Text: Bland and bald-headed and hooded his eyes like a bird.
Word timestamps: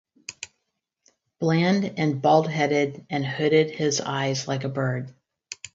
Bland 1.37 1.93
and 1.99 2.23
bald-headed 2.23 3.05
and 3.11 3.23
hooded 3.23 3.69
his 3.69 4.01
eyes 4.01 4.47
like 4.47 4.63
a 4.63 4.67
bird. 4.67 5.13